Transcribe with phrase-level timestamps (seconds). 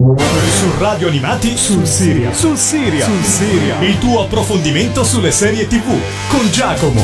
[0.00, 2.32] Su Radio Animati sul Siria.
[2.32, 3.04] Sul Siria.
[3.04, 3.80] Sul Siria.
[3.80, 5.92] Il tuo approfondimento sulle serie TV
[6.28, 7.02] con Giacomo.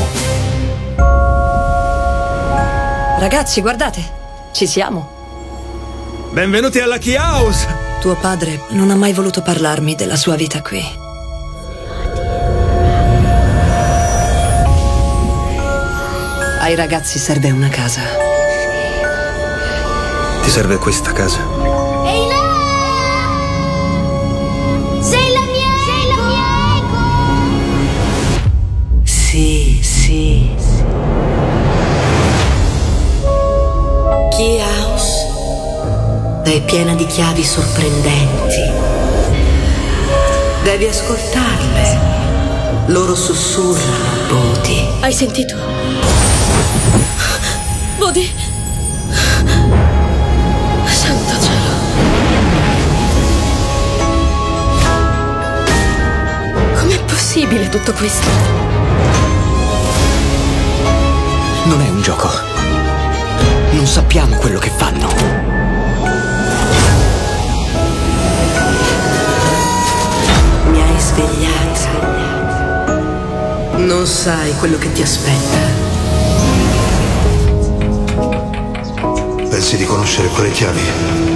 [3.19, 4.01] Ragazzi, guardate,
[4.53, 5.09] ci siamo.
[6.31, 7.67] Benvenuti alla Key House!
[7.99, 10.81] Tuo padre non ha mai voluto parlarmi della sua vita qui.
[16.61, 18.03] Ai ragazzi serve una casa.
[20.41, 21.74] Ti serve questa casa?
[30.15, 30.49] Sì.
[34.29, 35.27] Key House
[36.45, 38.71] è piena di chiavi sorprendenti.
[40.63, 41.99] Devi ascoltarle.
[42.85, 44.87] Loro sussurrano, Bodi.
[45.01, 45.57] Hai sentito?
[47.97, 48.31] Bodi!
[50.85, 51.73] Santo cielo!
[56.79, 58.64] Com'è possibile tutto questo?
[61.65, 62.29] Non è un gioco.
[63.71, 65.07] Non sappiamo quello che fanno.
[70.69, 71.89] Mi hai svegliata.
[73.77, 75.57] Non sai quello che ti aspetta.
[79.49, 81.34] Pensi di conoscere quelle chiavi?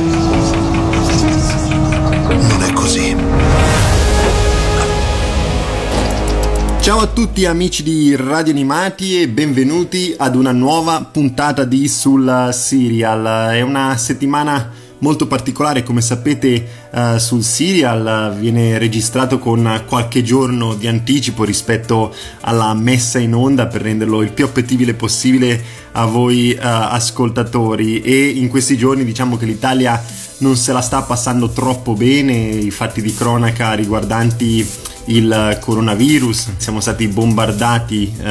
[6.90, 12.50] Ciao a tutti amici di Radio Animati e benvenuti ad una nuova puntata di Sul
[12.52, 13.52] Serial.
[13.54, 20.74] È una settimana molto particolare, come sapete eh, sul Serial viene registrato con qualche giorno
[20.74, 26.54] di anticipo rispetto alla messa in onda per renderlo il più appetibile possibile a voi
[26.54, 30.04] eh, ascoltatori e in questi giorni diciamo che l'Italia
[30.40, 34.68] non se la sta passando troppo bene, i fatti di cronaca riguardanti
[35.06, 38.28] il coronavirus, siamo stati bombardati eh,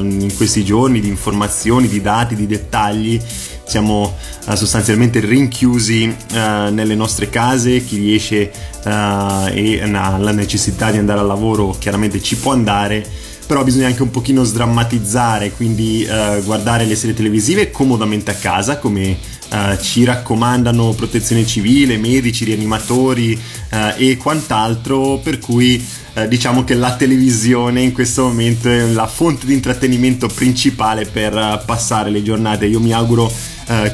[0.00, 3.20] in questi giorni di informazioni, di dati, di dettagli,
[3.66, 4.14] siamo
[4.46, 8.52] eh, sostanzialmente rinchiusi eh, nelle nostre case, chi riesce
[8.84, 13.04] eh, e ha la necessità di andare al lavoro chiaramente ci può andare,
[13.46, 18.78] però bisogna anche un pochino sdrammatizzare, quindi eh, guardare le serie televisive comodamente a casa
[18.78, 19.16] come
[19.50, 23.36] Uh, ci raccomandano protezione civile, medici, rianimatori
[23.70, 29.06] uh, e quant'altro, per cui uh, diciamo che la televisione in questo momento è la
[29.06, 32.66] fonte di intrattenimento principale per passare le giornate.
[32.66, 33.32] Io mi auguro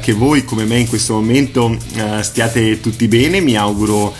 [0.01, 1.77] che voi come me in questo momento
[2.21, 4.11] stiate tutti bene, mi auguro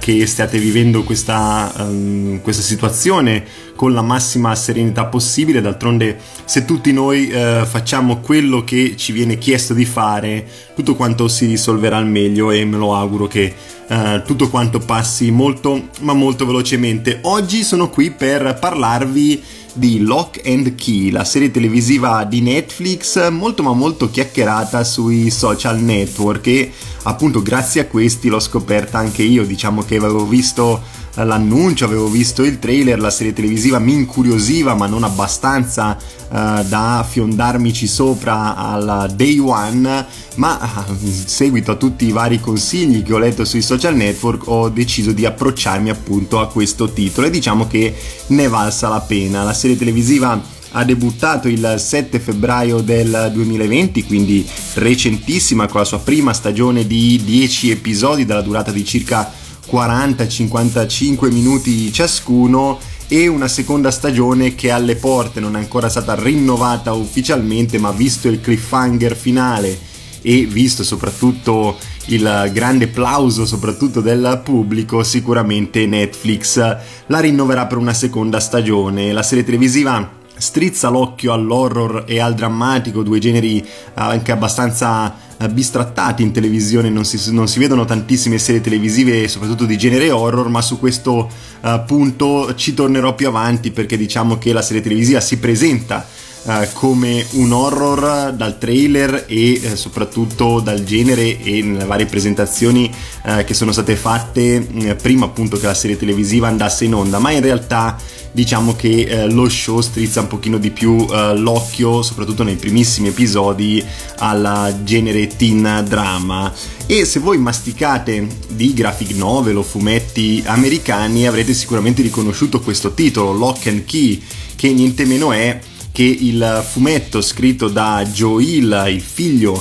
[0.00, 3.44] che stiate vivendo questa, um, questa situazione
[3.76, 5.60] con la massima serenità possibile.
[5.60, 10.44] D'altronde, se tutti noi eh, facciamo quello che ci viene chiesto di fare,
[10.74, 13.54] tutto quanto si risolverà al meglio e me lo auguro che
[13.88, 17.20] eh, tutto quanto passi molto, ma molto velocemente.
[17.22, 23.62] Oggi sono qui per parlarvi di Lock and Key, la serie televisiva di Netflix molto
[23.62, 26.72] ma molto chiacchierata sui social network e
[27.04, 30.82] appunto grazie a questi l'ho scoperta anche io, diciamo che avevo visto
[31.14, 37.04] l'annuncio, avevo visto il trailer, la serie televisiva mi incuriosiva ma non abbastanza uh, da
[37.08, 43.18] fiondarmici sopra al day one, ma in seguito a tutti i vari consigli che ho
[43.18, 47.94] letto sui social network ho deciso di approcciarmi appunto a questo titolo e diciamo che
[48.28, 49.42] ne valsa la pena.
[49.42, 55.98] La serie televisiva ha debuttato il 7 febbraio del 2020, quindi recentissima con la sua
[55.98, 59.32] prima stagione di 10 episodi dalla durata di circa
[59.70, 66.92] 40-55 minuti ciascuno e una seconda stagione che alle porte non è ancora stata rinnovata
[66.92, 69.78] ufficialmente ma visto il cliffhanger finale
[70.20, 76.58] e visto soprattutto il grande plauso soprattutto del pubblico sicuramente Netflix
[77.06, 79.12] la rinnoverà per una seconda stagione.
[79.12, 83.64] La serie televisiva strizza l'occhio all'horror e al drammatico, due generi
[83.94, 89.78] anche abbastanza bistrattati in televisione, non si, non si vedono tantissime serie televisive, soprattutto di
[89.78, 91.30] genere horror, ma su questo
[91.60, 96.06] uh, punto ci tornerò più avanti perché diciamo che la serie televisiva si presenta
[96.44, 102.90] Uh, come un horror dal trailer e uh, soprattutto dal genere e nelle varie presentazioni
[103.24, 107.18] uh, che sono state fatte prima appunto che la serie televisiva andasse in onda.
[107.18, 107.98] Ma in realtà
[108.30, 113.84] diciamo che lo show strizza un pochino di più l'occhio soprattutto nei primissimi episodi
[114.18, 116.52] al genere teen drama.
[116.86, 123.32] E se voi masticate di graphic novel o fumetti americani avrete sicuramente riconosciuto questo titolo
[123.32, 124.22] Lock and Key
[124.54, 125.58] che niente meno è
[125.98, 129.60] che il fumetto scritto da Joe Hill, il figlio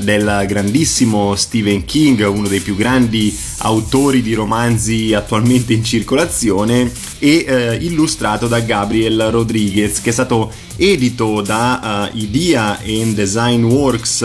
[0.00, 7.42] del grandissimo Stephen King, uno dei più grandi autori di romanzi attualmente in circolazione, e
[7.48, 14.20] eh, illustrato da Gabriel Rodriguez, che è stato edito da uh, Idea and Design Works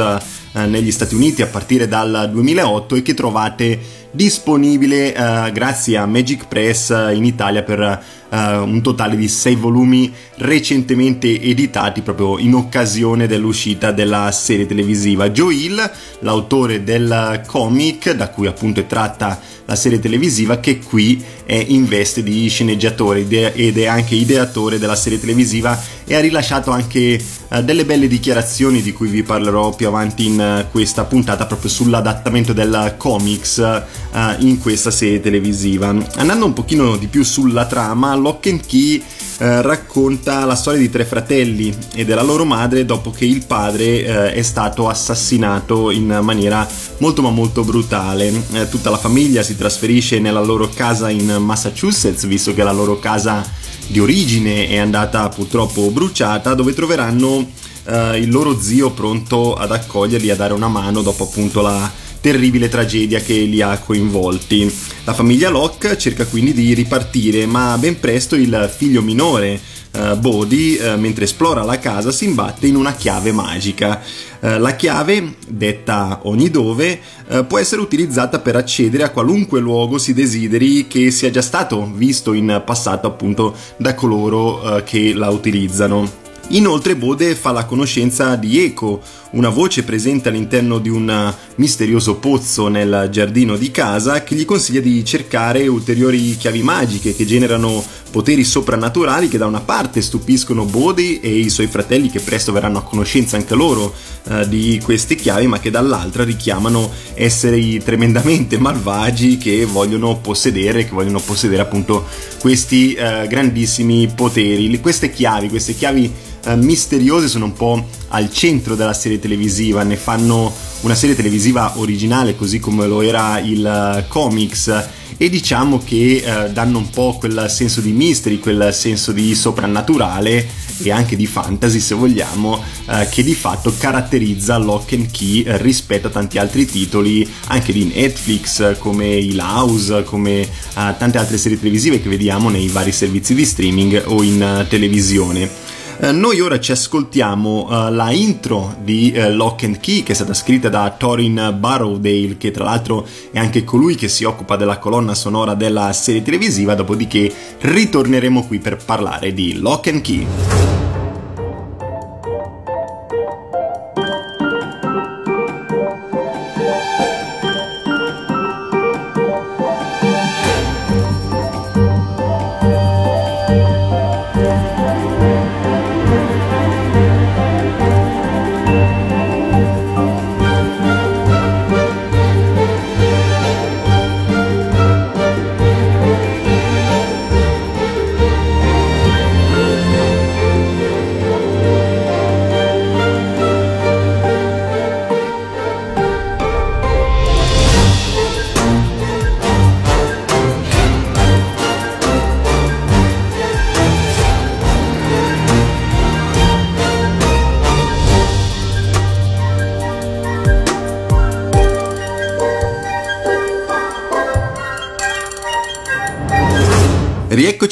[0.52, 3.80] uh, negli Stati Uniti a partire dal 2008 e che trovate
[4.12, 10.12] disponibile uh, grazie a Magic Press in Italia per uh, un totale di 6 volumi
[10.38, 15.30] recentemente editati proprio in occasione dell'uscita della serie televisiva.
[15.30, 21.24] Joe Hill, l'autore del comic da cui appunto è tratta la serie televisiva, che qui
[21.46, 26.72] è in veste di sceneggiatore ed è anche ideatore della serie televisiva e ha rilasciato
[26.72, 31.70] anche uh, delle belle dichiarazioni di cui vi parlerò più avanti in questa puntata proprio
[31.70, 33.84] sull'adattamento del comics
[34.14, 35.90] uh, in questa serie televisiva.
[36.16, 39.04] Andando un pochino di più sulla trama, Lock and Key
[39.40, 43.84] eh, racconta la storia di tre fratelli e della loro madre dopo che il padre
[43.84, 46.68] eh, è stato assassinato in maniera
[47.00, 48.32] molto ma molto brutale.
[48.70, 53.44] Tutta la famiglia si trasferisce nella loro casa in Massachusetts, visto che la loro casa
[53.88, 57.46] di origine è andata purtroppo bruciata, dove troveranno
[57.86, 61.92] eh, il loro zio pronto ad accoglierli, a dare una mano dopo appunto la
[62.24, 64.74] terribile tragedia che li ha coinvolti.
[65.04, 69.60] La famiglia Locke cerca quindi di ripartire, ma ben presto il figlio minore
[69.96, 74.02] Uh, Bodhi, uh, mentre esplora la casa, si imbatte in una chiave magica.
[74.40, 77.00] Uh, la chiave, detta ogni dove,
[77.48, 82.34] può essere utilizzata per accedere a qualunque luogo si desideri che sia già stato visto
[82.34, 86.23] in passato appunto da coloro che la utilizzano.
[86.50, 89.02] Inoltre Bode fa la conoscenza di Eco,
[89.32, 94.82] una voce presente all'interno di un misterioso pozzo nel giardino di casa che gli consiglia
[94.82, 101.20] di cercare ulteriori chiavi magiche che generano poteri soprannaturali che da una parte stupiscono Bode
[101.20, 103.92] e i suoi fratelli che presto verranno a conoscenza anche loro
[104.30, 110.92] eh, di queste chiavi ma che dall'altra richiamano esseri tremendamente malvagi che vogliono possedere, che
[110.92, 112.06] vogliono possedere appunto
[112.40, 114.80] questi eh, grandissimi poteri.
[114.80, 119.96] Queste chiavi, queste chiavi eh, misteriose sono un po' al centro della serie televisiva, ne
[119.96, 126.24] fanno una serie televisiva originale così come lo era il uh, comics e diciamo che
[126.26, 130.46] uh, danno un po' quel senso di mystery, quel senso di soprannaturale
[130.82, 136.08] e anche di fantasy se vogliamo uh, che di fatto caratterizza Lock and Key rispetto
[136.08, 142.02] a tanti altri titoli anche di Netflix come il House come tante altre serie televisive
[142.02, 145.63] che vediamo nei vari servizi di streaming o in televisione
[146.00, 150.16] eh, noi ora ci ascoltiamo uh, la intro di uh, Lock and Key che è
[150.16, 154.78] stata scritta da Torin Barrowdale che tra l'altro è anche colui che si occupa della
[154.78, 160.83] colonna sonora della serie televisiva dopodiché ritorneremo qui per parlare di Lock and Key.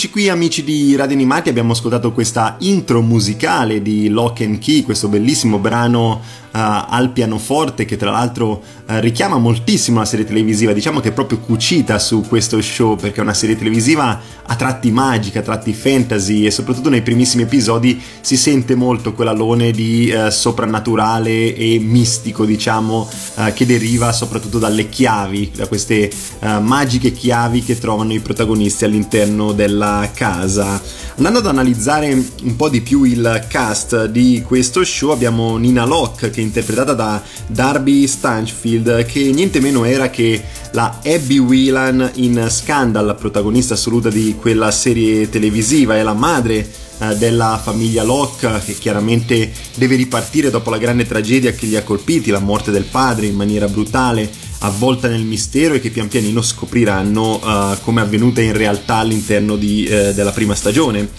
[0.01, 4.81] Rieccoci qui amici di Radio Animati, abbiamo ascoltato questa intro musicale di Lock and Key,
[4.81, 10.99] questo bellissimo brano al pianoforte che tra l'altro uh, richiama moltissimo la serie televisiva, diciamo
[10.99, 15.39] che è proprio cucita su questo show perché è una serie televisiva a tratti magica,
[15.39, 21.55] a tratti fantasy e soprattutto nei primissimi episodi si sente molto quell'alone di uh, soprannaturale
[21.55, 23.09] e mistico diciamo
[23.53, 30.09] che deriva soprattutto dalle chiavi, da queste magiche chiavi che trovano i protagonisti all'interno della
[30.13, 30.81] casa.
[31.15, 36.29] Andando ad analizzare un po' di più il cast di questo show abbiamo Nina Locke
[36.29, 43.15] che interpretata da Darby Stanchfield, che niente meno era che la Abby Whelan in Scandal,
[43.17, 46.67] protagonista assoluta di quella serie televisiva, è la madre
[46.99, 51.83] eh, della famiglia Locke che chiaramente deve ripartire dopo la grande tragedia che li ha
[51.83, 54.29] colpiti, la morte del padre in maniera brutale
[54.63, 59.55] avvolta nel mistero e che pian pianino scopriranno uh, come è avvenuta in realtà all'interno
[59.55, 61.09] di, uh, della prima stagione.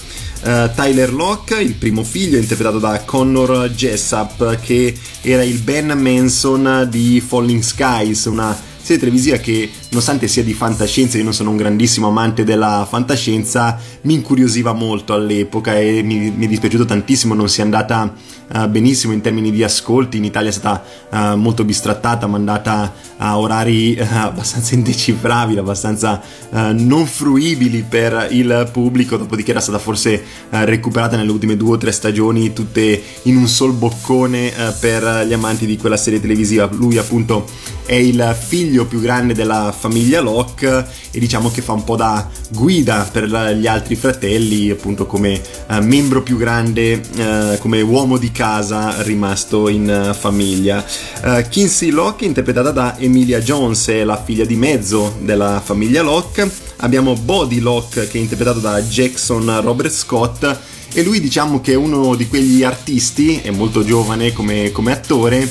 [0.42, 6.88] Uh, Tyler Locke, il primo figlio, interpretato da Connor Jessup, che era il Ben Manson
[6.90, 11.56] di Falling Skies, una serie televisiva che nonostante sia di fantascienza, io non sono un
[11.56, 17.48] grandissimo amante della fantascienza, mi incuriosiva molto all'epoca e mi, mi è dispiaciuto tantissimo non
[17.50, 18.14] sia andata
[18.54, 23.38] uh, benissimo in termini di ascolti, in Italia è stata uh, molto bistrattata, mandata a
[23.38, 26.20] orari uh, abbastanza indecifrabili, abbastanza
[26.52, 31.92] non fruibili per il pubblico, dopodiché era stata forse recuperata nelle ultime due o tre
[31.92, 36.68] stagioni, tutte in un sol boccone per gli amanti di quella serie televisiva.
[36.70, 37.46] Lui appunto
[37.86, 42.28] è il figlio più grande della famiglia Locke e diciamo che fa un po' da
[42.50, 48.30] guida per gli altri fratelli, appunto come uh, membro più grande, uh, come uomo di
[48.30, 50.84] casa rimasto in uh, famiglia.
[51.48, 56.48] Kinsey Locke, interpretata da Emilia Jones, è la figlia di mezzo della famiglia Locke.
[56.78, 60.58] Abbiamo Body Locke, che è interpretato da Jackson Robert Scott.
[60.94, 65.48] E lui diciamo che è uno di quegli artisti, è molto giovane come, come attore,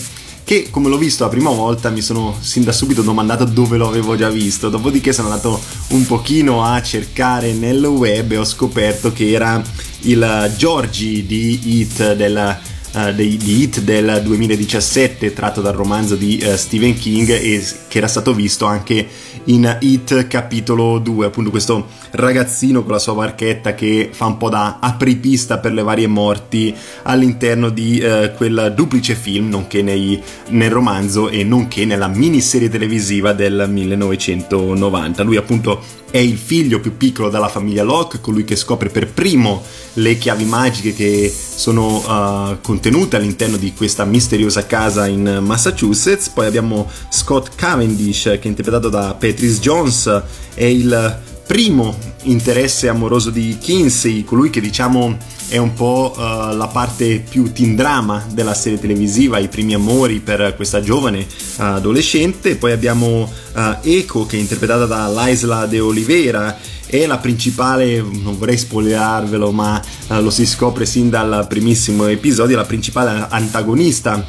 [0.52, 3.88] che come l'ho visto la prima volta mi sono sin da subito domandato dove lo
[3.88, 5.58] avevo già visto, dopodiché sono andato
[5.92, 9.64] un pochino a cercare nel web e ho scoperto che era
[10.02, 12.60] il Georgie di Hit del
[12.94, 17.98] uh, di, di Hit del 2017 tratto dal romanzo di uh, Stephen King e che
[17.98, 19.08] era stato visto anche
[19.46, 24.50] in Hit capitolo 2 appunto questo ragazzino con la sua barchetta che fa un po'
[24.50, 30.72] da apripista per le varie morti all'interno di uh, quel duplice film nonché nei, nel
[30.72, 37.30] romanzo e nonché nella miniserie televisiva del 1990 lui appunto è il figlio più piccolo
[37.30, 39.64] della famiglia Locke, colui che scopre per primo
[39.94, 46.30] le chiavi magiche che sono uh, contenute all'interno di questa misteriosa casa in Massachusetts.
[46.30, 51.20] Poi abbiamo Scott Cavendish, che è interpretato da Patrice Jones, è il
[51.52, 51.94] primo
[52.24, 55.18] interesse amoroso di Kinsey, colui che diciamo
[55.50, 60.22] è un po' uh, la parte più teen drama della serie televisiva, i primi amori
[60.22, 62.56] per questa giovane uh, adolescente.
[62.56, 68.38] Poi abbiamo uh, Eco che è interpretata da Laisla De Oliveira è la principale, non
[68.38, 74.26] vorrei spoilerarvelo, ma lo si scopre sin dal primissimo episodio, la principale antagonista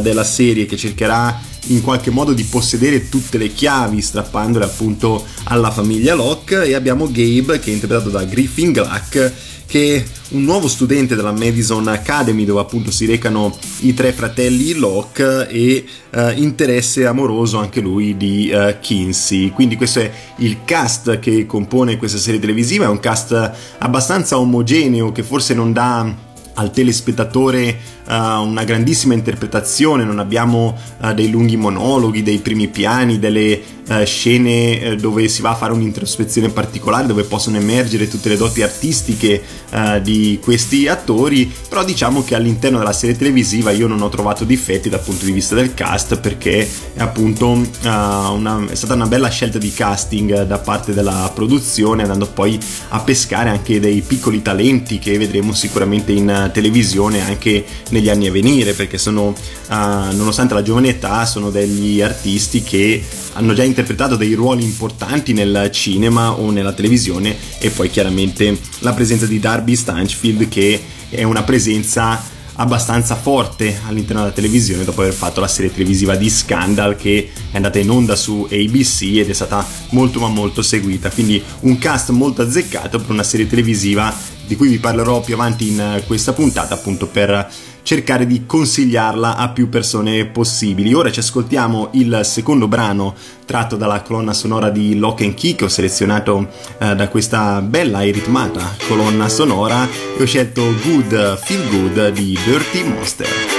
[0.00, 5.70] della serie che cercherà in qualche modo di possedere tutte le chiavi strappandole appunto alla
[5.70, 9.32] famiglia Locke e abbiamo Gabe che è interpretato da Griffin Gluck
[9.66, 14.74] che è un nuovo studente della Madison Academy dove appunto si recano i tre fratelli
[14.74, 19.50] Locke e uh, interesse amoroso anche lui di uh, Kinsey.
[19.50, 25.12] Quindi questo è il cast che compone questa serie televisiva, è un cast abbastanza omogeneo
[25.12, 31.56] che forse non dà al telespettatore uh, una grandissima interpretazione, non abbiamo uh, dei lunghi
[31.56, 37.24] monologhi, dei primi piani, delle uh, scene dove si va a fare un'introspezione particolare, dove
[37.24, 39.62] possono emergere tutte le doti artistiche
[40.02, 44.88] di questi attori, però diciamo che all'interno della serie televisiva io non ho trovato difetti
[44.88, 49.58] dal punto di vista del cast perché è appunto una, è stata una bella scelta
[49.58, 52.56] di casting da parte della produzione andando poi
[52.90, 58.32] a pescare anche dei piccoli talenti che vedremo sicuramente in televisione anche negli anni a
[58.32, 59.34] venire perché sono uh,
[59.68, 63.02] nonostante la giovane età sono degli artisti che
[63.34, 68.92] hanno già interpretato dei ruoli importanti nel cinema o nella televisione e poi chiaramente la
[68.92, 75.12] presenza di Darby Stanchfield che è una presenza abbastanza forte all'interno della televisione dopo aver
[75.12, 79.32] fatto la serie televisiva di Scandal che è andata in onda su ABC ed è
[79.32, 81.10] stata molto ma molto seguita.
[81.10, 84.14] Quindi un cast molto azzeccato per una serie televisiva
[84.46, 87.50] di cui vi parlerò più avanti in questa puntata appunto per
[87.84, 90.92] cercare di consigliarla a più persone possibili.
[90.94, 95.64] Ora ci ascoltiamo il secondo brano tratto dalla colonna sonora di Lock and Key che
[95.64, 96.48] ho selezionato
[96.78, 99.86] eh, da questa bella e ritmata colonna sonora
[100.16, 103.53] e ho scelto Good Feel Good di Dirty Monster.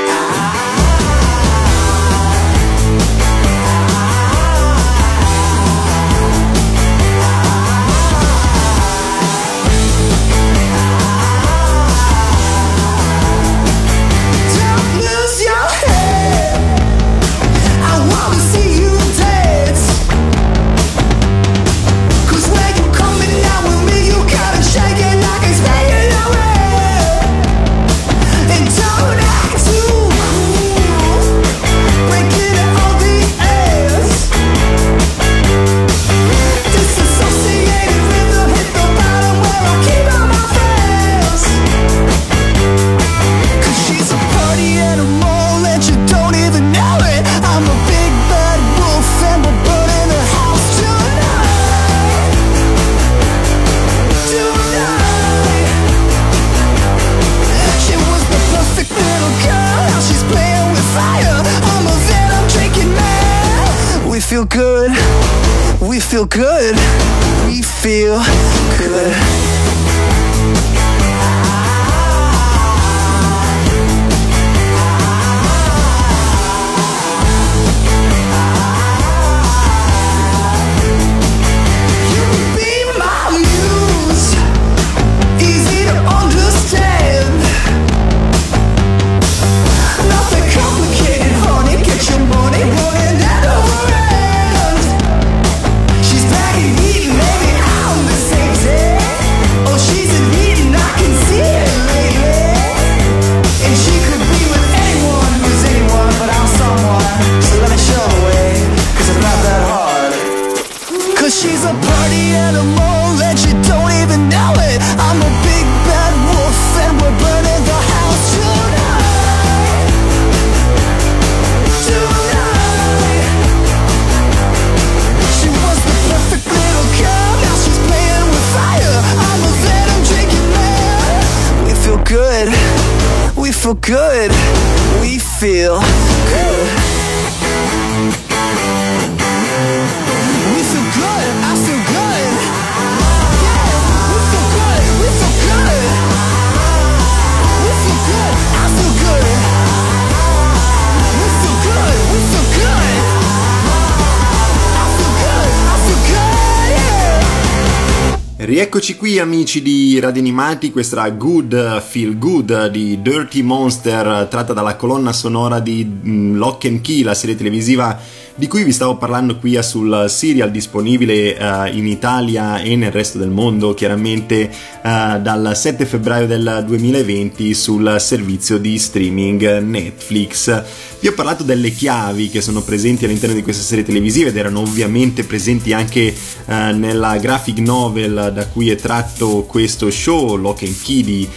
[158.86, 158.96] Yeah.
[158.96, 164.54] Rieccoci qui amici di Radio Animati, questa era Good Feel Good di Dirty Monster tratta
[164.54, 168.00] dalla colonna sonora di mm, Lock and Key, la serie televisiva
[168.38, 173.18] di cui vi stavo parlando qui sul serial disponibile eh, in Italia e nel resto
[173.18, 180.64] del mondo, chiaramente eh, dal 7 febbraio del 2020 sul servizio di streaming Netflix.
[181.00, 184.60] Vi ho parlato delle chiavi che sono presenti all'interno di questa serie televisiva ed erano
[184.60, 186.14] ovviamente presenti anche
[186.46, 191.30] eh, nella graphic novel da cui è tratto questo show, Lock and Key,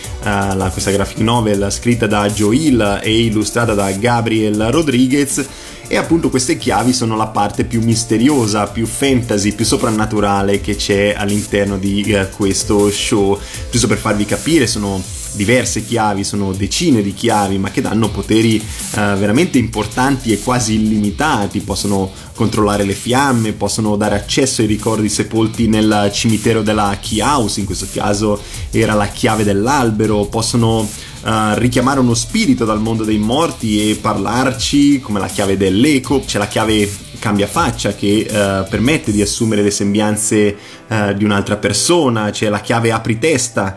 [0.72, 5.46] questa graphic novel scritta da Joe Hill e illustrata da Gabriel Rodriguez.
[5.90, 11.14] E appunto queste chiavi sono la parte più misteriosa, più fantasy, più soprannaturale che c'è
[11.16, 13.38] all'interno di eh, questo show.
[13.70, 18.57] Giusto per farvi capire, sono diverse chiavi, sono decine di chiavi, ma che danno poteri
[18.57, 21.61] eh, veramente importanti e quasi illimitati.
[21.61, 27.61] Possono controllare le fiamme, possono dare accesso ai ricordi sepolti nel cimitero della Key House,
[27.61, 30.87] in questo caso era la chiave dell'albero, possono
[31.24, 36.38] eh, richiamare uno spirito dal mondo dei morti e parlarci come la chiave dell'eco, c'è
[36.38, 40.57] la chiave cambia faccia che eh, permette di assumere le sembianze
[40.88, 43.76] eh, di un'altra persona, c'è la chiave apri testa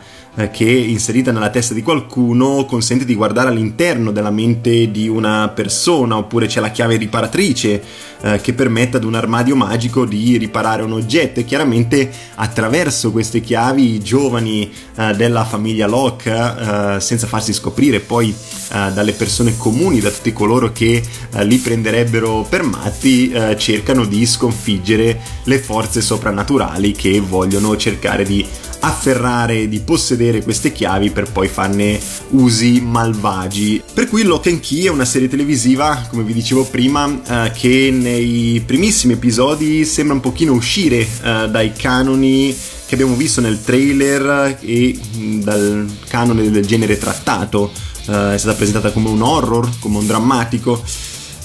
[0.51, 6.15] che inserita nella testa di qualcuno consente di guardare all'interno della mente di una persona,
[6.15, 7.83] oppure c'è la chiave riparatrice
[8.21, 11.41] eh, che permette ad un armadio magico di riparare un oggetto.
[11.41, 17.99] E chiaramente attraverso queste chiavi i giovani eh, della famiglia Locke, eh, senza farsi scoprire
[17.99, 23.57] poi eh, dalle persone comuni, da tutti coloro che eh, li prenderebbero per matti, eh,
[23.57, 28.45] cercano di sconfiggere le forze soprannaturali che vogliono cercare di
[28.81, 33.81] afferrare, di possedere queste chiavi per poi farne usi malvagi.
[33.93, 37.89] Per cui Lock and Key è una serie televisiva, come vi dicevo prima, eh, che
[37.91, 44.57] nei primissimi episodi sembra un pochino uscire eh, dai canoni che abbiamo visto nel trailer
[44.59, 47.71] e mh, dal canone del genere trattato.
[48.07, 50.83] Eh, è stata presentata come un horror, come un drammatico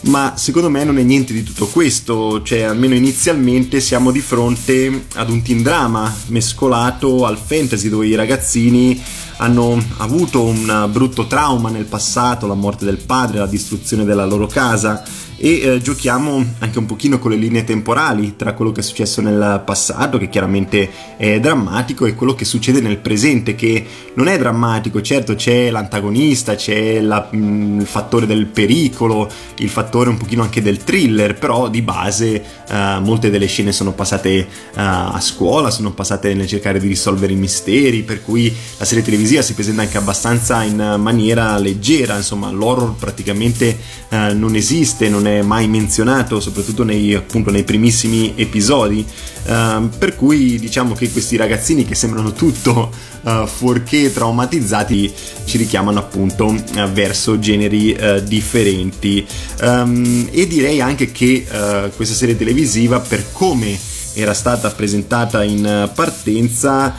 [0.02, 5.06] ma secondo me non è niente di tutto questo, cioè almeno inizialmente siamo di fronte
[5.14, 9.02] ad un teen drama mescolato al fantasy dove i ragazzini
[9.38, 14.46] hanno avuto un brutto trauma nel passato, la morte del padre, la distruzione della loro
[14.46, 15.02] casa
[15.36, 19.20] e eh, giochiamo anche un pochino con le linee temporali tra quello che è successo
[19.20, 24.38] nel passato che chiaramente è drammatico e quello che succede nel presente che non è
[24.38, 25.02] drammatico.
[25.02, 30.62] Certo c'è l'antagonista c'è la, mh, il fattore del pericolo il fattore un pochino anche
[30.62, 35.92] del thriller però di base eh, molte delle scene sono passate eh, a scuola sono
[35.92, 39.98] passate nel cercare di risolvere i misteri per cui la serie televisiva si presenta anche
[39.98, 42.16] abbastanza in maniera leggera.
[42.16, 48.32] Insomma l'horror praticamente eh, non esiste non è mai menzionato, soprattutto nei, appunto, nei primissimi
[48.36, 49.04] episodi.
[49.46, 55.12] Uh, per cui diciamo che questi ragazzini che sembrano tutto uh, fuorché traumatizzati
[55.44, 59.24] ci richiamano appunto uh, verso generi differenti.
[59.60, 61.46] Um, e direi anche che
[61.94, 63.78] questa serie televisiva, per come
[64.14, 66.94] era stata presentata in partenza,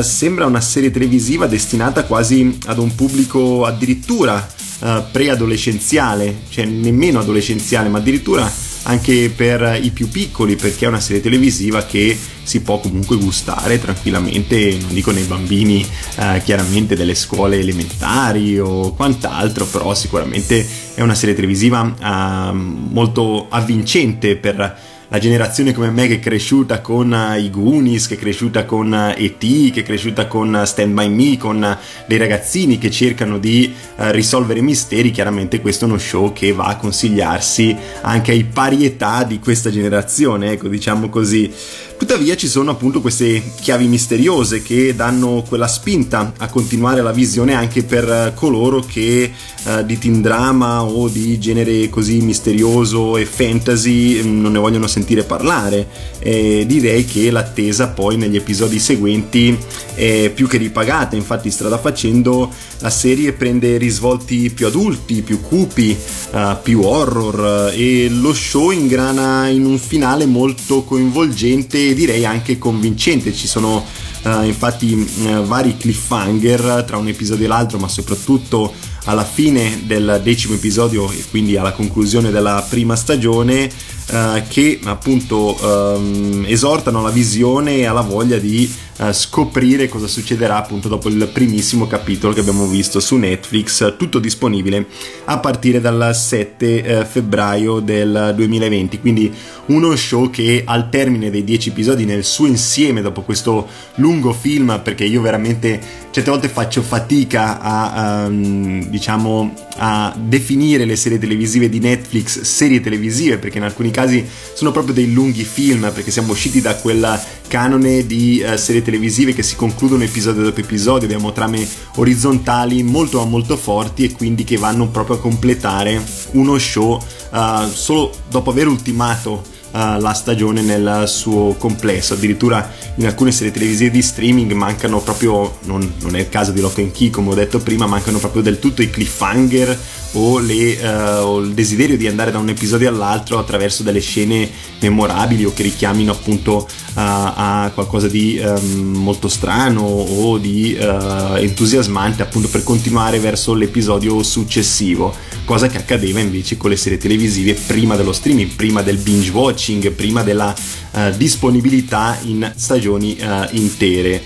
[0.00, 4.46] sembra una serie televisiva destinata quasi ad un pubblico addirittura
[4.80, 8.50] uh, preadolescenziale, cioè nemmeno adolescenziale, ma addirittura
[8.84, 13.78] anche per i più piccoli perché è una serie televisiva che si può comunque gustare
[13.78, 21.02] tranquillamente, non dico nei bambini eh, chiaramente delle scuole elementari o quant'altro, però sicuramente è
[21.02, 27.12] una serie televisiva eh, molto avvincente per la generazione come me che è cresciuta con
[27.12, 30.92] eh, i Goonies, che è cresciuta con eh, E.T., che è cresciuta con eh, Stand
[30.92, 35.88] By Me, con eh, dei ragazzini che cercano di eh, risolvere misteri, chiaramente questo è
[35.88, 41.08] uno show che va a consigliarsi anche ai pari età di questa generazione, ecco diciamo
[41.08, 41.52] così.
[42.00, 47.52] Tuttavia ci sono appunto queste chiavi misteriose che danno quella spinta a continuare la visione
[47.52, 49.30] anche per eh, coloro che
[49.64, 54.86] eh, di teen drama o di genere così misterioso e fantasy mm, non ne vogliono
[54.86, 55.86] sentire parlare.
[56.22, 59.56] E direi che l'attesa poi negli episodi seguenti
[59.94, 65.96] è più che ripagata, infatti strada facendo la serie prende risvolti più adulti, più cupi,
[66.32, 72.24] eh, più horror eh, e lo show ingrana in un finale molto coinvolgente e direi
[72.24, 73.32] anche convincente.
[73.32, 73.84] Ci sono
[74.22, 78.72] eh, infatti mh, vari cliffhanger tra un episodio e l'altro, ma soprattutto
[79.04, 83.70] alla fine del decimo episodio e quindi alla conclusione della prima stagione
[84.10, 90.56] eh, che appunto ehm, esortano alla visione e alla voglia di eh, scoprire cosa succederà
[90.56, 94.86] appunto dopo il primissimo capitolo che abbiamo visto su Netflix, tutto disponibile
[95.24, 99.32] a partire dal 7 eh, febbraio del 2020, quindi
[99.66, 104.80] uno show che al termine dei 10 episodi nel suo insieme dopo questo lungo film
[104.84, 111.68] perché io veramente certe volte faccio fatica a ehm, diciamo a definire le serie televisive
[111.68, 116.32] di Netflix serie televisive perché in alcuni casi sono proprio dei lunghi film perché siamo
[116.32, 118.89] usciti da quel canone di eh, serie televisive
[119.34, 124.56] che si concludono episodio dopo episodio abbiamo trame orizzontali molto molto forti e quindi che
[124.56, 127.00] vanno proprio a completare uno show
[127.32, 132.14] eh, solo dopo aver ultimato la stagione nel suo complesso.
[132.14, 136.60] Addirittura in alcune serie televisive di streaming mancano proprio, non, non è il caso di
[136.60, 139.78] Lock and Key come ho detto prima, mancano proprio del tutto i cliffhanger
[140.12, 144.48] o, le, eh, o il desiderio di andare da un episodio all'altro attraverso delle scene
[144.80, 151.32] memorabili o che richiamino appunto a, a qualcosa di ehm, molto strano o di eh,
[151.36, 157.54] entusiasmante appunto per continuare verso l'episodio successivo cosa che accadeva invece con le serie televisive
[157.54, 159.30] prima dello streaming prima del binge
[159.60, 160.54] watching prima della
[160.92, 164.22] eh, disponibilità in stagioni eh, intere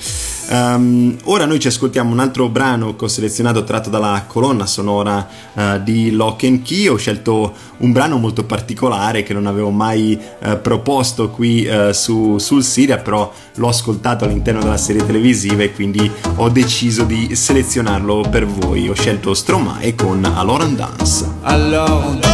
[0.47, 5.27] Um, ora noi ci ascoltiamo un altro brano che ho selezionato tratto dalla colonna sonora
[5.55, 6.87] uh, di Lock and Key.
[6.89, 12.37] Ho scelto un brano molto particolare che non avevo mai uh, proposto qui uh, su,
[12.37, 18.27] sul Siria, però l'ho ascoltato all'interno della serie televisiva e quindi ho deciso di selezionarlo
[18.31, 18.87] per voi.
[18.91, 21.27] Ho scelto Stromae con Aloran Dance.
[21.41, 22.34] Alors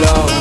[0.00, 0.33] love.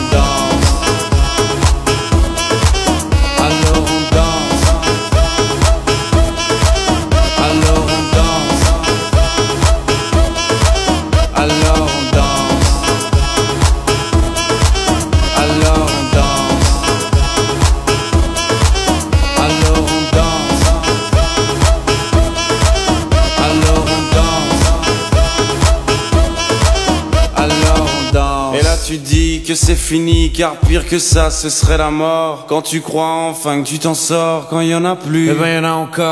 [29.94, 32.46] Fini car pire que ça ce serait la mort.
[32.48, 35.30] Quand tu crois enfin que tu t'en sors quand il y en a plus.
[35.30, 36.12] Eh ben y en a encore.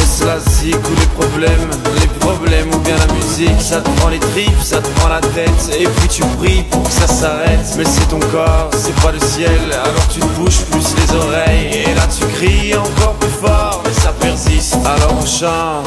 [0.00, 1.68] Est-ce la zik ou les problèmes
[2.00, 5.20] Les problèmes ou bien la musique Ça te prend les tripes, ça te prend la
[5.20, 5.76] tête.
[5.78, 7.68] Et puis tu pries pour que ça s'arrête.
[7.76, 9.60] Mais c'est ton corps, c'est pas le ciel.
[9.72, 11.84] Alors tu te bouges plus les oreilles.
[11.86, 13.82] Et là tu cries encore plus fort.
[13.84, 15.86] Mais ça persiste Alors on chante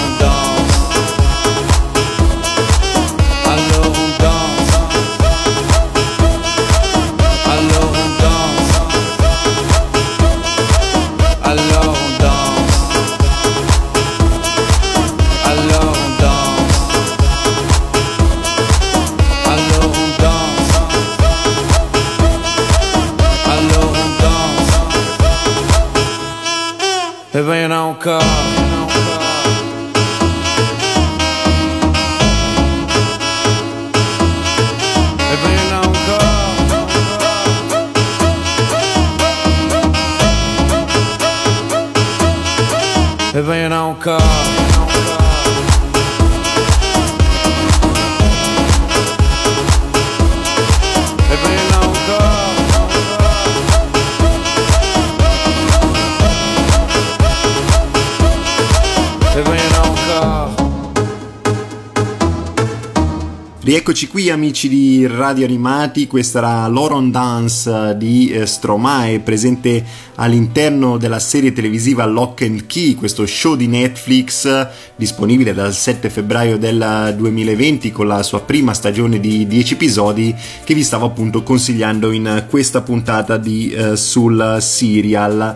[65.07, 69.83] Radio Animati, questa era l'Oron Dance di eh, Stromae presente
[70.15, 76.09] all'interno della serie televisiva Lock and Key, questo show di Netflix eh, disponibile dal 7
[76.09, 81.43] febbraio del 2020 con la sua prima stagione di 10 episodi che vi stavo appunto
[81.43, 85.55] consigliando in questa puntata di eh, sul serial.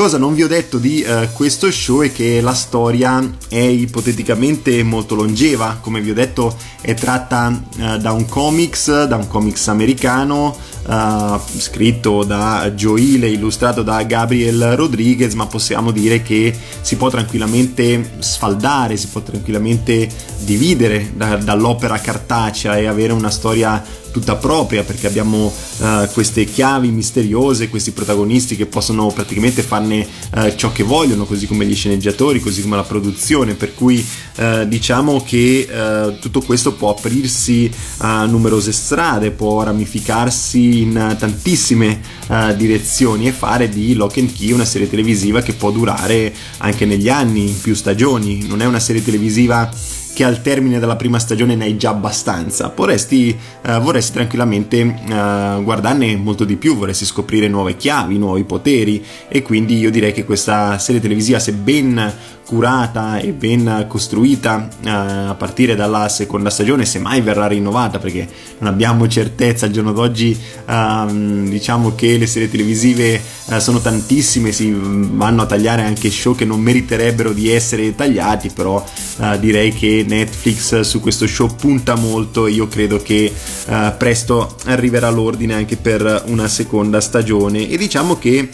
[0.00, 4.82] Cosa non vi ho detto di eh, questo show è che la storia è ipoteticamente
[4.82, 9.68] molto longeva, come vi ho detto è tratta eh, da un comics, da un comics
[9.68, 10.56] americano
[10.90, 16.96] eh, scritto da Joe Hill e illustrato da Gabriel Rodriguez, ma possiamo dire che si
[16.96, 20.08] può tranquillamente sfaldare, si può tranquillamente
[20.40, 26.90] dividere da- dall'opera cartacea e avere una storia tutta propria perché abbiamo eh, queste chiavi
[26.90, 32.40] misteriose, questi protagonisti che possono praticamente farne eh, ciò che vogliono, così come gli sceneggiatori,
[32.40, 34.04] così come la produzione, per cui
[34.36, 35.68] eh, diciamo che
[36.20, 43.68] tutto questo può aprirsi a numerose strade, può ramificarsi in tantissime eh, direzioni e fare
[43.68, 47.74] di Lock and Key una serie televisiva che può durare anche negli anni, in più
[47.74, 49.70] stagioni, non è una serie televisiva
[50.12, 52.72] che al termine della prima stagione ne hai già abbastanza.
[52.74, 59.02] Vorresti, eh, vorresti tranquillamente eh, guardarne molto di più, vorresti scoprire nuove chiavi, nuovi poteri
[59.28, 62.12] e quindi io direi che questa serie televisiva, se ben
[62.50, 68.28] curata e ben costruita eh, a partire dalla seconda stagione, se mai verrà rinnovata, perché
[68.58, 70.36] non abbiamo certezza al giorno d'oggi,
[70.66, 76.34] ehm, diciamo che le serie televisive eh, sono tantissime, si vanno a tagliare anche show
[76.34, 78.84] che non meriterebbero di essere tagliati, però
[79.20, 83.32] eh, direi che Netflix su questo show punta molto e io credo che
[83.66, 87.68] eh, presto arriverà l'ordine anche per una seconda stagione.
[87.68, 88.48] E diciamo che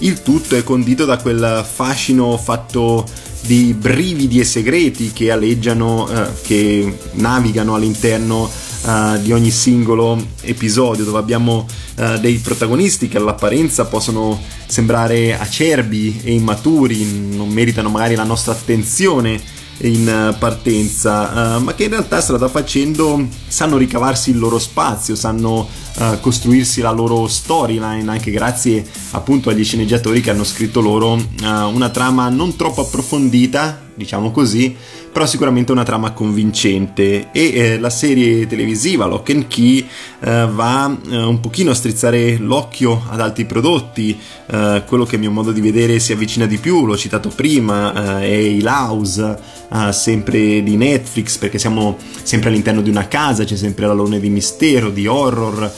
[0.00, 3.06] il tutto è condito da quel fascino fatto
[3.48, 8.46] di brividi e segreti che aleggiano, eh, che navigano all'interno
[8.86, 16.20] eh, di ogni singolo episodio, dove abbiamo eh, dei protagonisti che all'apparenza possono sembrare acerbi
[16.24, 19.40] e immaturi, non meritano magari la nostra attenzione
[19.80, 25.14] in eh, partenza, eh, ma che in realtà strada facendo sanno ricavarsi il loro spazio,
[25.14, 31.16] sanno eh, costruirsi la loro storyline, anche grazie appunto agli sceneggiatori che hanno scritto loro
[31.16, 34.74] eh, una trama non troppo approfondita, diciamo così,
[35.12, 39.86] però sicuramente una trama convincente e eh, la serie televisiva Lock and Key
[40.20, 45.18] eh, va eh, un pochino a strizzare l'occhio ad altri prodotti, eh, quello che a
[45.18, 49.38] mio modo di vedere si avvicina di più, l'ho citato prima, eh, è il House,
[49.72, 54.30] eh, sempre di Netflix perché siamo sempre all'interno di una casa, c'è sempre l'alone di
[54.30, 55.70] mistero, di horror,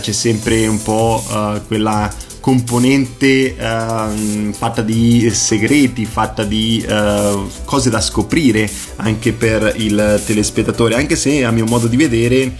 [0.00, 1.24] c'è sempre un po'
[1.66, 2.10] quella
[2.42, 10.96] componente ehm, fatta di segreti, fatta di eh, cose da scoprire anche per il telespettatore,
[10.96, 12.52] anche se a mio modo di vedere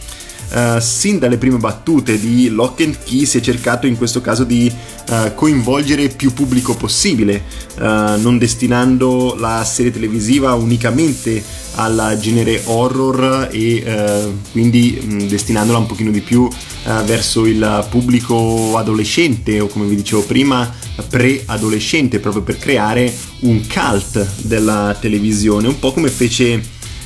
[0.54, 4.44] eh, sin dalle prime battute di Lock and Key si è cercato in questo caso
[4.44, 4.70] di
[5.08, 7.44] eh, coinvolgere più pubblico possibile,
[7.78, 11.42] eh, non destinando la serie televisiva unicamente
[11.76, 16.48] al genere horror e eh, quindi mh, destinandola un pochino di più
[17.04, 20.68] verso il pubblico adolescente o come vi dicevo prima
[21.08, 26.60] pre-adolescente proprio per creare un cult della televisione un po' come fece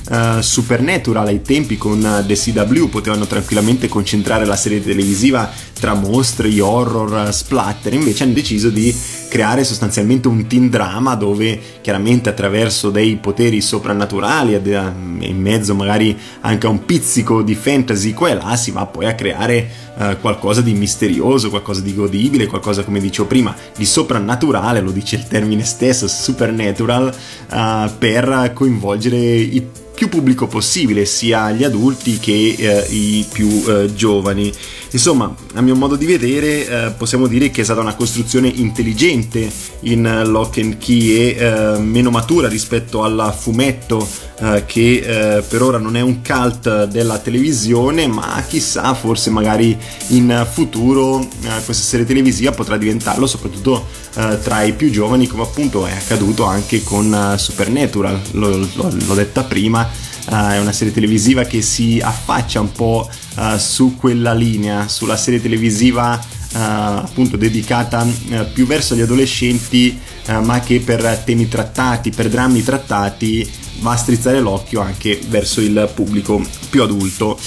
[0.09, 5.95] Uh, Supernatural ai tempi con uh, The CW potevano tranquillamente concentrare la serie televisiva tra
[5.95, 8.95] mostri, horror, splatter, invece hanno deciso di
[9.29, 14.83] creare sostanzialmente un teen drama dove chiaramente attraverso dei poteri soprannaturali eh,
[15.21, 19.07] in mezzo magari anche a un pizzico di fantasy qua e là si va poi
[19.07, 24.81] a creare eh, qualcosa di misterioso, qualcosa di godibile, qualcosa come dicevo prima di soprannaturale,
[24.81, 27.15] lo dice il termine stesso, supernatural,
[27.51, 33.95] eh, per coinvolgere i più pubblico possibile, sia gli adulti che eh, i più eh,
[33.95, 34.53] giovani.
[34.91, 39.26] Insomma, a mio modo di vedere, eh, possiamo dire che è stata una costruzione intelligente
[39.81, 44.07] in Lock and Key e eh, meno matura rispetto al fumetto
[44.41, 49.77] eh, che eh, per ora non è un cult della televisione, ma chissà, forse magari
[50.09, 51.27] in futuro
[51.65, 54.05] questa serie televisiva potrà diventarlo, soprattutto
[54.43, 58.19] tra i più giovani, come appunto è accaduto anche con Supernatural.
[58.33, 59.87] L- l- l'ho detta prima
[60.29, 65.17] uh, è una serie televisiva che si affaccia un po' uh, su quella linea, sulla
[65.17, 66.19] serie televisiva
[66.59, 68.07] appunto dedicata
[68.53, 69.99] più verso gli adolescenti,
[70.43, 73.49] ma che per temi trattati, per drammi trattati,
[73.81, 77.39] va a strizzare l'occhio anche verso il pubblico più adulto.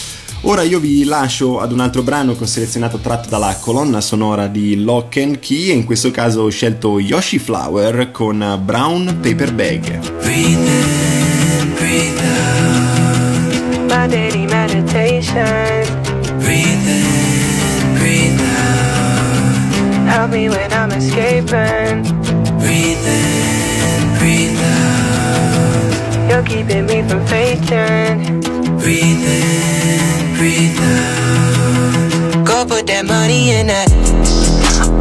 [0.43, 4.47] Ora io vi lascio ad un altro brano che ho selezionato tratto dalla colonna sonora
[4.47, 9.53] di Lock and Key e in questo caso ho scelto Yoshi Flower con Brown Paper
[9.53, 9.99] Bag.
[10.21, 13.91] Breathe in, breathe out.
[13.91, 15.98] My daily meditation.
[20.09, 22.01] Help me when I'm escaping.
[22.57, 26.29] Breathe in, breathe out.
[26.29, 28.41] You're keeping me from fainting.
[28.79, 32.43] Breathe in, breathe out.
[32.43, 33.91] Go put that money in that.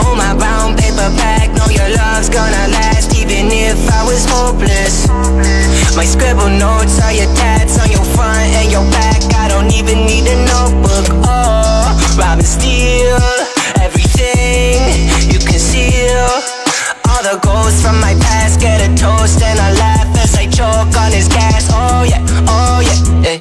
[0.05, 5.09] On my brown paper bag, know your love's gonna last even if I was hopeless.
[5.97, 9.25] My scribble notes are your tats on your front and your back.
[9.35, 11.07] I don't even need a notebook.
[11.25, 13.16] Oh, Robin Steele,
[14.49, 16.29] everything you conceal.
[17.09, 20.97] All the ghosts from my past get a toast and I laugh as I choke
[20.97, 21.69] on his gas.
[21.73, 23.39] Oh yeah, oh yeah, yeah.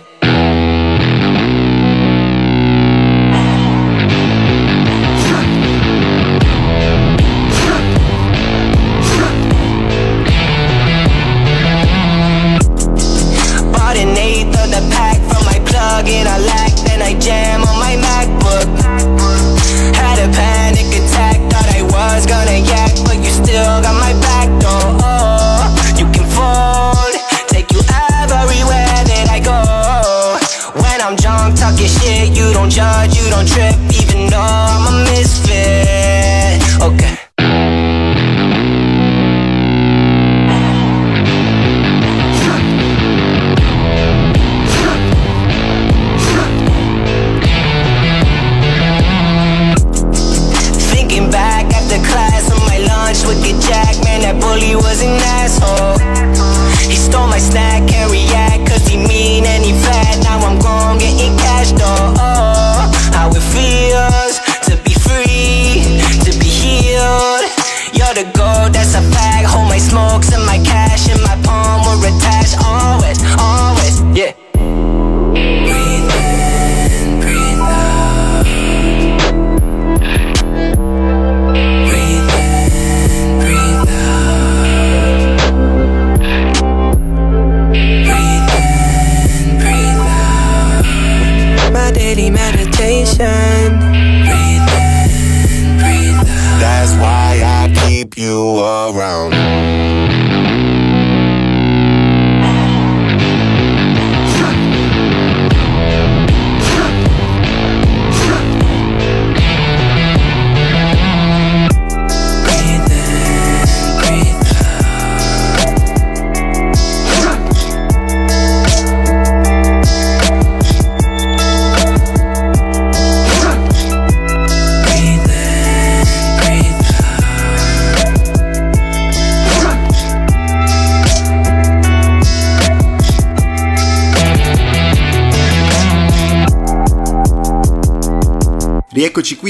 [13.72, 17.37] Bought an eighth of the pack from my plug in I lack, then I jam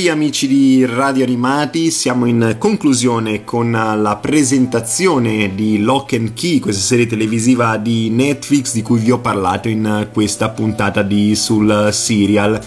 [0.08, 6.60] Qui amici di Radio Animati, siamo in conclusione con la presentazione di Lock and Key,
[6.60, 11.90] questa serie televisiva di Netflix di cui vi ho parlato in questa puntata di Sul
[11.92, 12.58] Serial.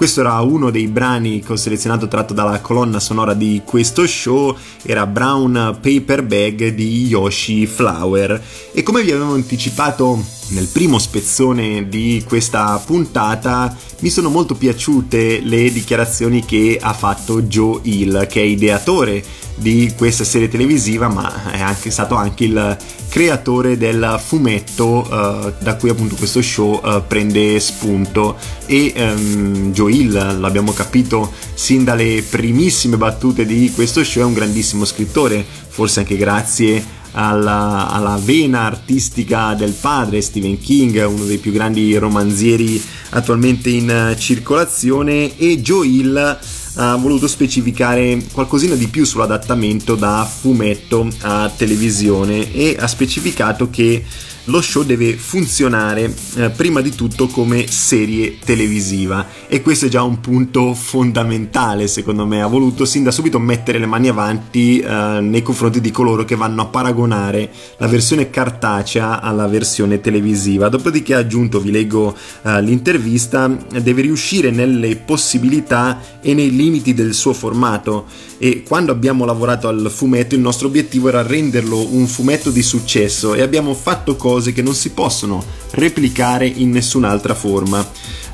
[0.00, 4.56] Questo era uno dei brani che ho selezionato tratto dalla colonna sonora di questo show,
[4.80, 8.42] era Brown Paper Bag di Yoshi Flower.
[8.72, 15.40] E come vi avevo anticipato nel primo spezzone di questa puntata, mi sono molto piaciute
[15.42, 19.22] le dichiarazioni che ha fatto Joe Hill, che è ideatore
[19.60, 22.76] di questa serie televisiva, ma è anche stato anche il
[23.08, 28.36] creatore del fumetto uh, da cui appunto questo show uh, prende spunto.
[28.66, 34.32] E um, Joe Hill, l'abbiamo capito sin dalle primissime battute di questo show, è un
[34.32, 41.38] grandissimo scrittore, forse anche grazie alla, alla, vena artistica del padre Stephen King, uno dei
[41.38, 46.38] più grandi romanzieri attualmente in circolazione, e Joe Hill
[46.74, 54.04] ha voluto specificare qualcosina di più sull'adattamento da fumetto a televisione e ha specificato che
[54.50, 59.26] lo show deve funzionare eh, prima di tutto come serie televisiva.
[59.46, 62.42] E questo è già un punto fondamentale secondo me.
[62.42, 66.34] Ha voluto sin da subito mettere le mani avanti eh, nei confronti di coloro che
[66.34, 70.68] vanno a paragonare la versione cartacea alla versione televisiva.
[70.68, 73.48] Dopodiché ha aggiunto vi leggo eh, l'intervista
[73.80, 78.06] deve riuscire nelle possibilità e nei limiti del suo formato.
[78.42, 83.34] E quando abbiamo lavorato al fumetto il nostro obiettivo era renderlo un fumetto di successo
[83.34, 87.86] e abbiamo fatto cose che non si possono replicare in nessun'altra forma.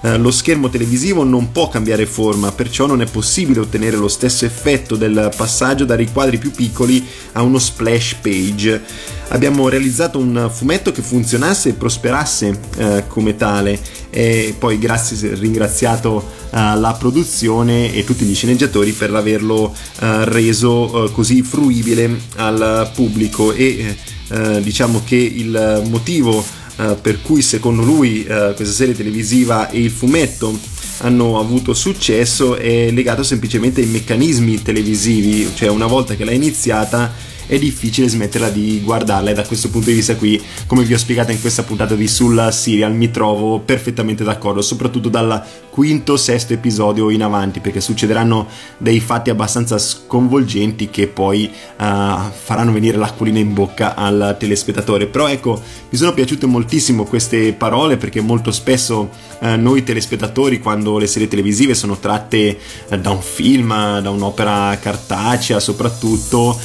[0.02, 4.44] Eh, lo schermo televisivo non può cambiare forma, perciò non è possibile ottenere lo stesso
[4.44, 8.82] effetto del passaggio da riquadri più piccoli a uno splash page.
[9.28, 13.80] Abbiamo realizzato un fumetto che funzionasse e prosperasse eh, come tale
[14.10, 16.14] e poi grazie, ringraziato
[16.50, 19.74] uh, la produzione e tutti gli sceneggiatori per averlo uh,
[20.24, 23.94] reso uh, così fruibile al pubblico e
[24.60, 26.44] diciamo che il motivo
[27.00, 30.58] per cui secondo lui questa serie televisiva e il fumetto
[30.98, 37.12] hanno avuto successo è legato semplicemente ai meccanismi televisivi, cioè una volta che l'ha iniziata
[37.46, 40.98] è difficile smetterla di guardarla e da questo punto di vista qui, come vi ho
[40.98, 46.54] spiegato in questa puntata di Sul Serial, mi trovo perfettamente d'accordo, soprattutto dal quinto, sesto
[46.54, 51.84] episodio in avanti, perché succederanno dei fatti abbastanza sconvolgenti che poi uh,
[52.32, 55.06] faranno venire l'acquolina in bocca al telespettatore.
[55.06, 60.96] Però ecco, mi sono piaciute moltissimo queste parole perché molto spesso uh, noi telespettatori, quando
[60.96, 66.58] le serie televisive sono tratte uh, da un film, da un'opera cartacea, soprattutto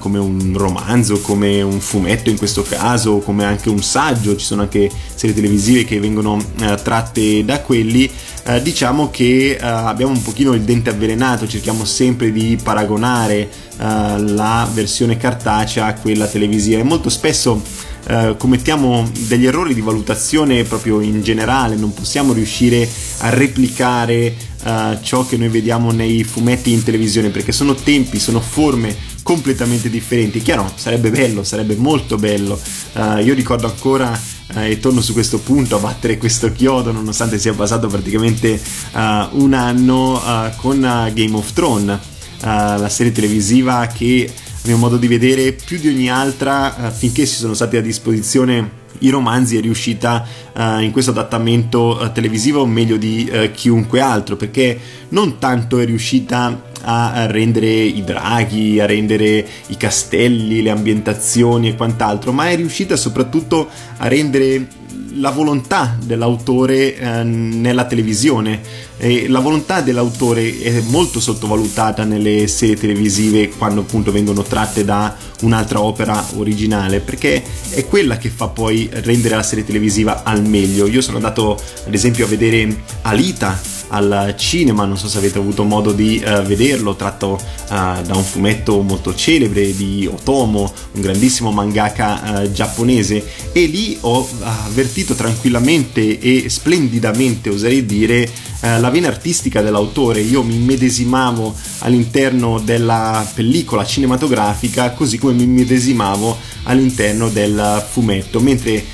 [0.00, 4.62] come un romanzo, come un fumetto in questo caso, come anche un saggio, ci sono
[4.62, 8.10] anche serie televisive che vengono eh, tratte da quelli,
[8.44, 13.48] eh, diciamo che eh, abbiamo un pochino il dente avvelenato, cerchiamo sempre di paragonare eh,
[13.78, 16.80] la versione cartacea a quella televisiva.
[16.80, 22.88] E molto spesso Uh, commettiamo degli errori di valutazione proprio in generale, non possiamo riuscire
[23.18, 28.40] a replicare uh, ciò che noi vediamo nei fumetti in televisione perché sono tempi, sono
[28.40, 28.96] forme
[29.30, 30.42] completamente differenti.
[30.42, 32.58] Chiaro, sarebbe bello, sarebbe molto bello.
[32.94, 34.18] Uh, io ricordo ancora
[34.56, 38.60] eh, e torno su questo punto a battere questo chiodo nonostante sia passato praticamente
[38.92, 38.98] uh,
[39.40, 41.98] un anno uh, con Game of Thrones,
[42.40, 47.36] la serie televisiva che a mio modo di vedere più di ogni altra finché si
[47.36, 52.96] sono stati a disposizione i romanzi è riuscita uh, in questo adattamento uh, televisivo meglio
[52.96, 54.78] di uh, chiunque altro perché
[55.10, 61.76] non tanto è riuscita a rendere i draghi, a rendere i castelli, le ambientazioni e
[61.76, 63.68] quant'altro, ma è riuscita soprattutto
[63.98, 64.66] a rendere
[65.14, 68.88] la volontà dell'autore eh, nella televisione.
[68.96, 75.16] E la volontà dell'autore è molto sottovalutata nelle serie televisive quando appunto vengono tratte da
[75.40, 80.86] un'altra opera originale, perché è quella che fa poi rendere la serie televisiva al meglio.
[80.86, 85.64] Io sono andato ad esempio a vedere Alita al cinema, non so se avete avuto
[85.64, 91.50] modo di uh, vederlo, tratto uh, da un fumetto molto celebre di Otomo, un grandissimo
[91.50, 93.24] mangaka uh, giapponese.
[93.52, 98.30] E lì ho avvertito tranquillamente e splendidamente, oserei dire,
[98.60, 100.20] la vena artistica dell'autore.
[100.20, 108.84] Io mi medesimavo all'interno della pellicola cinematografica così come mi medesimavo all'interno del fumetto, mentre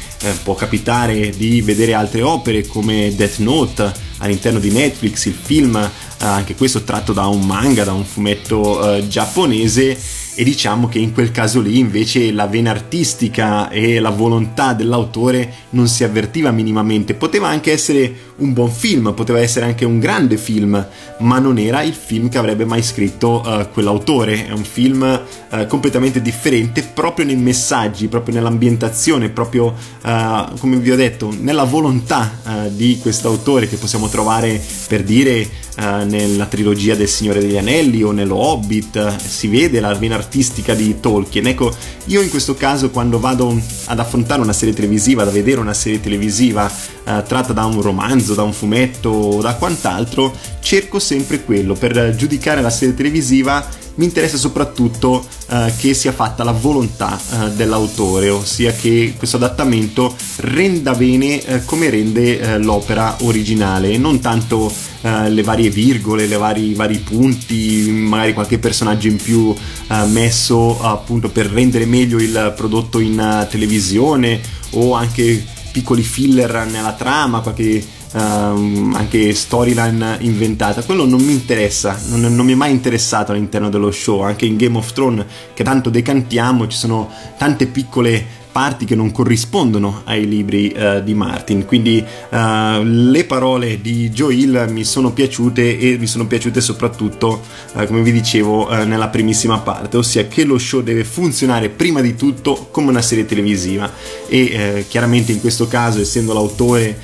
[0.44, 6.25] può capitare di vedere altre opere come Death Note all'interno di Netflix, il film, eh,
[6.25, 9.99] anche questo tratto da un manga, da un fumetto eh, giapponese
[10.39, 15.53] e diciamo che in quel caso lì invece la vena artistica e la volontà dell'autore
[15.71, 17.14] non si avvertiva minimamente.
[17.14, 20.87] Poteva anche essere un buon film, poteva essere anche un grande film,
[21.18, 24.47] ma non era il film che avrebbe mai scritto uh, quell'autore.
[24.47, 25.03] È un film
[25.51, 31.64] uh, completamente differente proprio nei messaggi, proprio nell'ambientazione, proprio uh, come vi ho detto, nella
[31.64, 38.03] volontà di questo autore che possiamo trovare per dire nella trilogia del Signore degli Anelli
[38.03, 39.16] o nello Hobbit.
[39.16, 41.47] Si vede la vena artistica di Tolkien.
[41.47, 41.74] Ecco,
[42.07, 46.01] io in questo caso quando vado ad affrontare una serie televisiva, da vedere una serie
[46.01, 46.70] televisiva
[47.05, 51.74] tratta da un romanzo, da un fumetto o da quant'altro, cerco sempre quello.
[51.74, 53.66] Per giudicare la serie televisiva
[53.97, 60.14] mi interessa soprattutto eh, che sia fatta la volontà eh, dell'autore, ossia che questo adattamento
[60.37, 64.70] renda bene eh, come rende eh, l'opera originale e non tanto
[65.01, 70.05] eh, le varie virgole, le vari, i vari punti, magari qualche personaggio in più eh,
[70.07, 74.41] messo appunto per rendere meglio il prodotto in televisione
[74.72, 81.98] o anche piccoli filler nella trama, qualche Um, anche storyline inventata, quello non mi interessa,
[82.09, 85.64] non, non, mi è mai interessato all'interno dello show, anche in Game of Thrones che
[85.64, 91.66] tanto decantiamo, ci sono tante piccole parti che non corrispondono ai libri uh, di Martin.
[91.66, 97.42] Quindi uh, le parole di Joe Hill mi sono piaciute e mi sono piaciute soprattutto,
[97.74, 102.14] uh, come vi dicevo, nella primissima parte, ossia che lo show deve funzionare prima di
[102.14, 103.92] tutto come una serie televisiva
[104.26, 106.98] e chiaramente in questo caso, essendo l'autore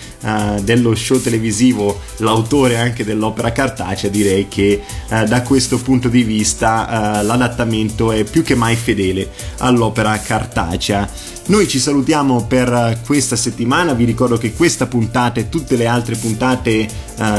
[0.63, 8.13] dello show televisivo, l'autore anche dell'opera cartacea, direi che da questo punto di vista l'adattamento
[8.13, 11.09] è più che mai fedele all'opera cartacea.
[11.45, 16.15] Noi ci salutiamo per questa settimana, vi ricordo che questa puntata e tutte le altre
[16.15, 16.89] puntate eh,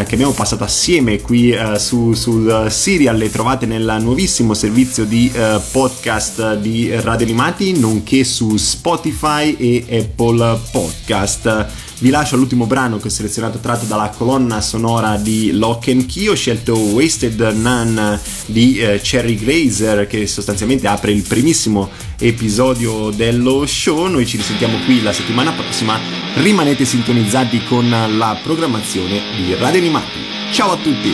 [0.06, 5.32] che abbiamo passato assieme qui eh, su, sul Serial le trovate nel nuovissimo servizio di
[5.34, 11.83] eh, podcast di Radio Animati, nonché su Spotify e Apple Podcast.
[12.04, 16.28] Vi lascio all'ultimo brano che ho selezionato tratto dalla colonna sonora di Lock and Key.
[16.28, 21.90] Ho scelto Wasted Nun di eh, Cherry Glazer che sostanzialmente apre il primissimo
[22.20, 24.08] episodio dello show.
[24.08, 25.98] Noi ci risentiamo qui la settimana prossima.
[26.34, 30.20] Rimanete sintonizzati con la programmazione di Radio Animati.
[30.52, 31.14] Ciao a tutti!